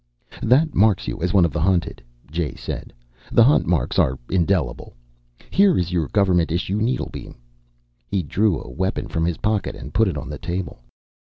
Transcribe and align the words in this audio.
"That 0.41 0.73
marks 0.73 1.07
you 1.07 1.21
as 1.21 1.31
one 1.31 1.45
of 1.45 1.51
the 1.53 1.61
Hunted," 1.61 2.01
Jay 2.31 2.55
said. 2.55 2.91
"The 3.31 3.43
hunt 3.43 3.67
marks 3.67 3.99
are 3.99 4.17
indelible. 4.31 4.95
Here 5.51 5.77
is 5.77 5.91
your 5.91 6.07
government 6.07 6.51
issue 6.51 6.79
needlebeam." 6.79 7.35
He 8.07 8.23
drew 8.23 8.59
a 8.59 8.67
weapon 8.67 9.07
from 9.09 9.25
his 9.27 9.37
pocket 9.37 9.75
and 9.75 9.93
put 9.93 10.07
it 10.07 10.17
on 10.17 10.27
the 10.27 10.39
table. 10.39 10.79